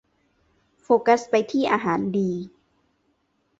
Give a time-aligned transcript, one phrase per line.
[0.83, 2.29] โฟกัสไปที่อาหารดี